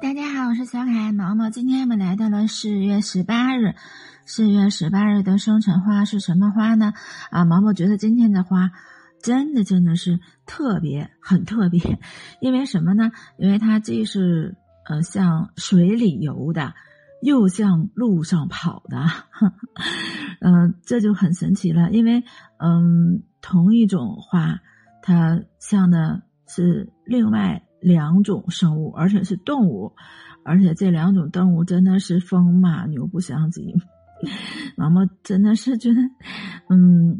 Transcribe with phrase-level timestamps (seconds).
[0.00, 1.50] 大家好，我是小可爱毛毛。
[1.50, 3.74] 今天我们来到了四月十八日。
[4.24, 6.94] 四月十八日的生辰花是什么花呢？
[7.30, 8.70] 啊，毛毛觉得今天的花
[9.22, 11.98] 真的真的是特别，很特别。
[12.40, 13.10] 因为什么呢？
[13.36, 14.56] 因为它既是
[14.88, 16.72] 呃向水里游的，
[17.20, 19.04] 又向路上跑的。
[20.40, 21.90] 嗯， 这就很神奇了。
[21.90, 22.24] 因为
[22.58, 24.60] 嗯，同一种花，
[25.02, 27.63] 它像的是另外。
[27.84, 29.92] 两种生物，而且是动物，
[30.42, 33.74] 而且这两种动物真的是风马牛不相及。
[34.74, 36.00] 毛毛真的是觉得，
[36.70, 37.18] 嗯，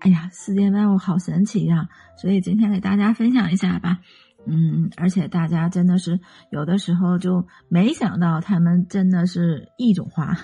[0.00, 1.86] 哎呀，世间万物好神奇呀！
[2.16, 3.98] 所以今天给大家分享一下吧。
[4.46, 6.18] 嗯，而且大家真的是
[6.50, 10.34] 有的时候就没想到，它们真的是一种花。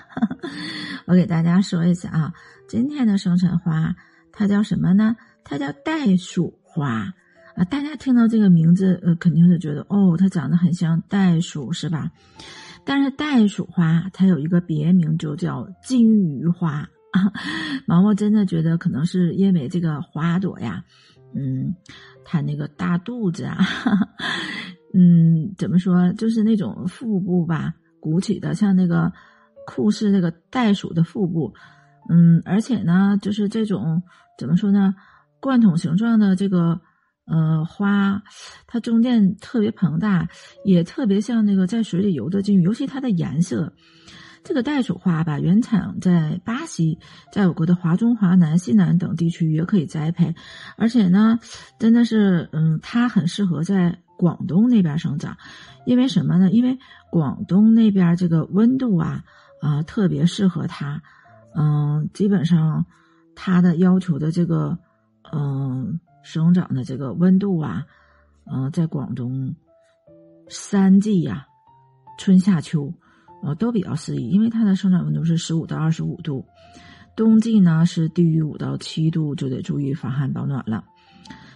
[1.07, 2.33] 我给大家说一下啊，
[2.67, 3.95] 今天的生辰花
[4.31, 5.15] 它叫什么呢？
[5.43, 7.13] 它叫袋鼠花。
[7.55, 12.09] 啊，大家听到这个名字，呃，肯定是觉得哦，它长得很像袋鼠，是吧？
[12.83, 16.79] 但是袋鼠花它有一个别名，就叫金鱼花
[17.11, 17.31] 啊。
[17.85, 20.83] 毛毛真的觉得可能是因为这个花朵呀，
[21.35, 21.75] 嗯，
[22.25, 23.59] 它那个大肚子啊，
[24.95, 29.13] 嗯，怎么说，就是那种腹部吧，鼓起的，像那个
[29.67, 31.53] 酷似那个袋鼠的腹部，
[32.09, 34.01] 嗯，而且呢，就是这种
[34.39, 34.95] 怎么说呢，
[35.39, 36.81] 罐筒形状的这个。
[37.25, 38.21] 呃，花
[38.67, 40.27] 它中间特别膨大，
[40.65, 43.73] 也特别像那个在水里游的金鱼，尤其它的颜色。
[44.43, 46.99] 这个袋鼠花吧，原产在巴西，
[47.31, 50.35] 在我国的华中、华南、西南等地区也可以栽培，
[50.75, 51.39] 而且呢，
[51.79, 55.37] 真的是，嗯，它很适合在广东那边生长，
[55.85, 56.51] 因为什么呢？
[56.51, 56.77] 因为
[57.09, 59.23] 广东那边这个温度啊，
[59.61, 61.01] 啊，特别适合它。
[61.55, 62.85] 嗯，基本上
[63.35, 64.77] 它的要求的这个，
[65.31, 66.01] 嗯。
[66.23, 67.85] 生长的这个温度啊，
[68.45, 69.55] 嗯，在广东
[70.49, 71.47] 三季呀，
[72.17, 72.93] 春夏秋，
[73.43, 76.45] 呃，都比较适宜，因为它的生长温度是十五到二十五度，
[77.15, 80.85] 冬季呢是低于五到七度就得注意防寒保暖了。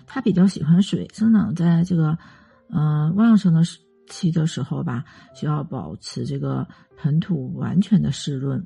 [0.05, 2.17] 它比较喜欢水，生长在这个
[2.69, 3.61] 嗯旺盛的
[4.07, 6.67] 期的时候吧，需要保持这个
[6.97, 8.65] 盆土完全的湿润。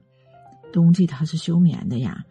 [0.71, 2.23] 冬季它是休眠的呀。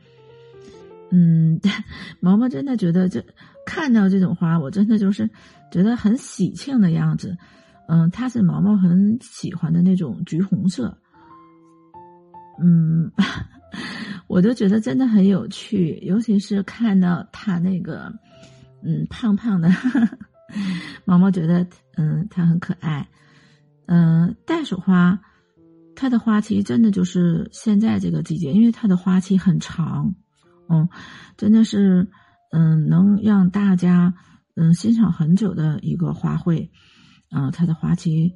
[1.10, 1.60] 嗯，
[2.20, 3.24] 毛毛真的觉得这
[3.70, 5.30] 看到这种花，我真的就是
[5.70, 7.38] 觉得很喜庆的样子。
[7.86, 10.98] 嗯，它是毛毛很喜欢的那种橘红色。
[12.60, 13.12] 嗯，
[14.26, 18.12] 我就觉得真的很有趣，尤其是看到它那个
[18.82, 19.70] 嗯胖胖的，
[21.06, 21.64] 毛毛觉得
[21.96, 23.08] 嗯它很可爱。
[23.86, 25.20] 嗯，袋鼠花
[25.94, 30.16] 它的花期真的就是现在这个季节，因为它的花期很长。
[30.68, 30.88] 嗯，
[31.36, 32.08] 真的是，
[32.50, 34.14] 嗯，能让大家
[34.54, 36.70] 嗯欣赏很久的一个花卉，
[37.30, 38.34] 啊，它的花期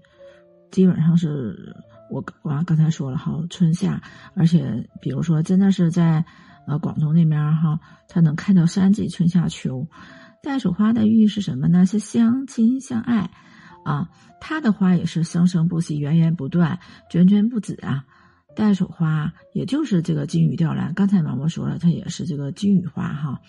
[0.70, 1.76] 基本上是
[2.10, 4.02] 我我刚才说了哈，春夏，
[4.34, 6.24] 而且比如说真的是在
[6.66, 9.88] 呃广东那边哈，它能开到三季，春夏秋。
[10.42, 11.86] 袋鼠花的寓意是什么呢？
[11.86, 13.30] 是相亲相爱
[13.84, 14.10] 啊，
[14.40, 16.78] 它的花也是生生不息，源源不断，
[17.10, 18.04] 涓涓不止啊。
[18.54, 23.40] 袋鼠花也就是这个金鱼吊兰，刚才毛毛说了，它也是这个金鱼花哈。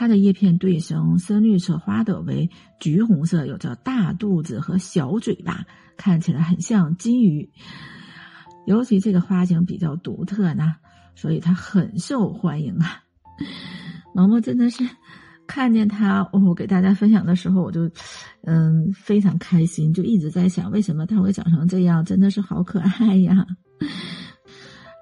[0.00, 2.48] 它的叶片对生，深绿色，花朵为
[2.80, 5.66] 橘红色，有着大肚子和小嘴巴，
[5.98, 7.50] 看起来很像金鱼。
[8.64, 10.76] 尤其这个花型比较独特呢，
[11.14, 13.02] 所以它很受欢迎啊。
[14.16, 14.88] 毛毛真的是
[15.46, 17.82] 看见它，我给大家分享的时候，我就
[18.44, 22.02] 嗯非常开心，就一直在想，为什么它会长成这样？
[22.02, 23.44] 真的是好可爱呀！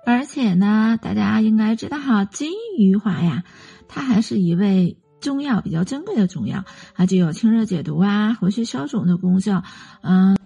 [0.08, 3.44] 而且呢，大家应该知道哈，金鱼花呀，
[3.88, 6.64] 它还是一味中药，比较珍贵的中药，
[6.94, 9.62] 它具有清热解毒啊、活血消肿的功效。
[10.00, 10.38] 嗯，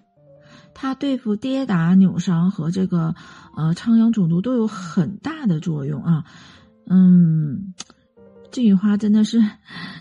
[0.74, 3.14] 它对付跌打、扭伤和这个
[3.56, 6.24] 呃肠阳肿毒都有很大的作用啊。
[6.88, 7.72] 嗯，
[8.50, 9.40] 金鱼花真的是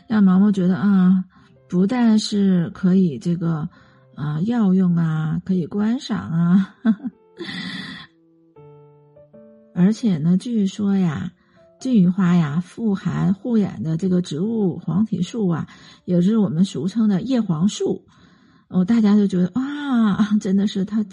[0.07, 1.25] 让毛毛觉得啊，
[1.69, 3.69] 不但是可以这个
[4.15, 6.75] 啊药用啊，可以观赏啊。
[9.81, 11.31] 而且呢，据说呀，
[11.79, 15.67] 金鱼花呀富含护眼的这个植物黄体素啊，
[16.05, 18.05] 也是我们俗称的叶黄素。
[18.67, 21.03] 哦，大家就觉得啊， 真的是它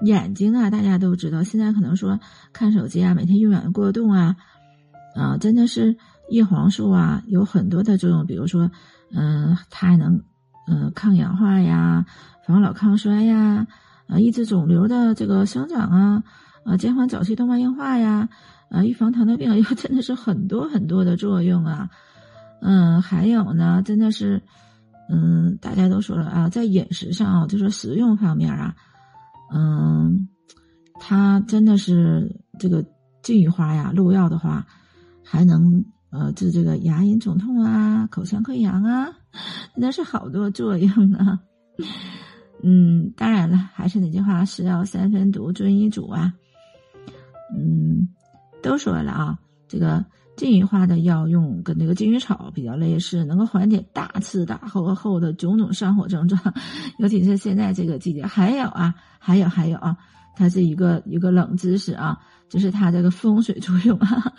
[0.00, 2.18] 眼睛啊，大家都知道，现在可能说
[2.54, 4.36] 看手机啊，每天用眼过度啊，
[5.14, 5.98] 啊，真的是
[6.30, 8.70] 叶黄素啊，有很多的作用，比如说，
[9.12, 10.22] 嗯，它还能
[10.66, 12.06] 嗯抗氧化呀，
[12.46, 13.66] 防老抗衰呀，
[14.08, 16.22] 啊，抑制肿瘤的这个生长啊。
[16.68, 18.28] 啊，减缓早期动脉硬化呀，
[18.68, 21.88] 啊，预防糖尿病，又， 真的是很多很多的作用啊。
[22.60, 24.42] 嗯，还有呢，真的是，
[25.08, 28.74] 嗯，大家都说了啊，在饮食上啊，就说食用方面啊，
[29.54, 30.28] 嗯，
[31.00, 32.84] 它真的是这个
[33.22, 34.66] 金鱼花呀，入药的话，
[35.24, 39.08] 还能呃治这个牙龈肿痛啊、口腔溃疡啊，
[39.74, 41.40] 那是好多作用啊。
[42.62, 46.34] 嗯，当然了，还是那句话，是药三分毒，遵医嘱啊。
[47.56, 48.08] 嗯，
[48.62, 50.04] 都说了啊，这个。
[50.36, 56.40] 金银花的药用跟这个金鱼草比较类似，能够缓解大刺大后后的种种上火症状，
[57.00, 58.24] 尤其是现在这个季节。
[58.24, 59.96] 还有啊，还有还有啊，
[60.36, 62.16] 它是一个一个冷知识啊，
[62.48, 64.32] 就是它这个风水作用啊，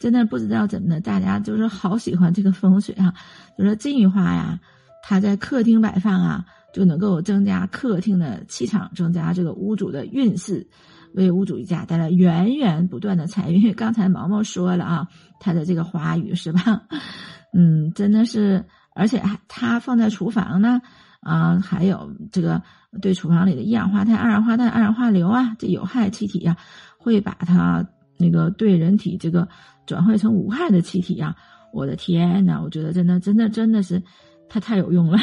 [0.00, 3.12] 真的不知道怎么的，大家就是好喜欢这个风水啊，
[3.58, 4.58] 就说金银花呀，
[5.02, 10.66] 它在客厅摆放啊，就能够增加客厅的气场，增加这个屋主的运势。
[11.14, 13.72] 为屋主一家带来源源不断的财运。
[13.74, 15.08] 刚才毛毛说了啊，
[15.40, 16.82] 他的这个花语是吧？
[17.54, 18.64] 嗯，真的是，
[18.94, 20.80] 而且还他放在厨房呢，
[21.20, 22.62] 啊，还有这个
[23.00, 26.56] 对厨房里的一氧化碳、二氧化碳、二氧化硫啊，这有害气体呀，
[26.98, 27.86] 会把它
[28.18, 29.48] 那个对人体这个
[29.86, 31.36] 转换成无害的气体呀。
[31.72, 34.02] 我的天呐，我觉得真的真的真的是，
[34.48, 35.18] 它太有用了。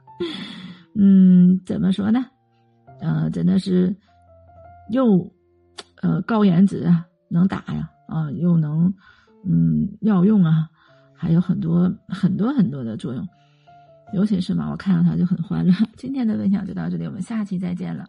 [0.94, 2.26] 嗯，怎么说呢？
[3.00, 3.96] 呃，真的是。
[4.90, 5.32] 又，
[6.02, 8.92] 呃，高颜值啊，能打呀，啊，又能，
[9.44, 10.68] 嗯，药用啊，
[11.14, 13.26] 还有很多很多很多的作用，
[14.12, 15.72] 尤其是嘛，我看到它就很欢乐。
[15.96, 18.04] 今天的分享就到这里，我们下期再见了。